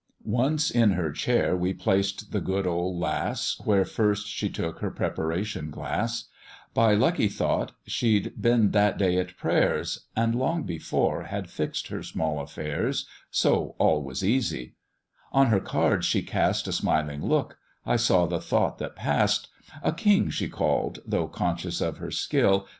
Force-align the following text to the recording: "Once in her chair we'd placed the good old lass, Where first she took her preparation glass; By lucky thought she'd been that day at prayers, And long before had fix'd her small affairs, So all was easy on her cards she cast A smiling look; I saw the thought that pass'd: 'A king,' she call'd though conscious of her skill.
"Once 0.25 0.71
in 0.71 0.93
her 0.93 1.11
chair 1.11 1.55
we'd 1.55 1.77
placed 1.79 2.31
the 2.31 2.41
good 2.41 2.65
old 2.65 2.99
lass, 2.99 3.61
Where 3.65 3.85
first 3.85 4.25
she 4.27 4.49
took 4.49 4.79
her 4.79 4.89
preparation 4.89 5.69
glass; 5.69 6.27
By 6.73 6.95
lucky 6.95 7.27
thought 7.27 7.73
she'd 7.85 8.41
been 8.41 8.71
that 8.71 8.97
day 8.97 9.19
at 9.19 9.37
prayers, 9.37 10.07
And 10.15 10.33
long 10.33 10.63
before 10.63 11.25
had 11.25 11.51
fix'd 11.51 11.89
her 11.89 12.01
small 12.01 12.39
affairs, 12.41 13.07
So 13.29 13.75
all 13.77 14.01
was 14.01 14.25
easy 14.25 14.73
on 15.31 15.45
her 15.49 15.59
cards 15.61 16.07
she 16.07 16.23
cast 16.23 16.67
A 16.67 16.71
smiling 16.71 17.23
look; 17.23 17.59
I 17.85 17.95
saw 17.97 18.25
the 18.25 18.41
thought 18.41 18.79
that 18.79 18.95
pass'd: 18.95 19.49
'A 19.83 19.91
king,' 19.91 20.31
she 20.31 20.49
call'd 20.49 20.97
though 21.05 21.27
conscious 21.27 21.79
of 21.79 21.97
her 21.99 22.09
skill. 22.09 22.65